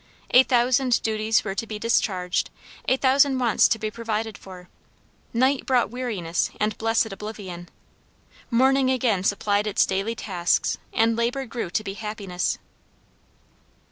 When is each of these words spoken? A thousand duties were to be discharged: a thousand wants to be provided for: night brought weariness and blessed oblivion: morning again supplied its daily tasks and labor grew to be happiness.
A 0.31 0.41
thousand 0.41 0.99
duties 1.03 1.43
were 1.43 1.53
to 1.53 1.67
be 1.67 1.77
discharged: 1.77 2.49
a 2.87 2.97
thousand 2.97 3.37
wants 3.37 3.67
to 3.67 3.77
be 3.77 3.91
provided 3.91 4.35
for: 4.35 4.67
night 5.31 5.67
brought 5.67 5.91
weariness 5.91 6.49
and 6.59 6.75
blessed 6.79 7.13
oblivion: 7.13 7.69
morning 8.49 8.89
again 8.89 9.23
supplied 9.23 9.67
its 9.67 9.85
daily 9.85 10.15
tasks 10.15 10.79
and 10.91 11.15
labor 11.15 11.45
grew 11.45 11.69
to 11.69 11.83
be 11.83 11.93
happiness. 11.93 12.57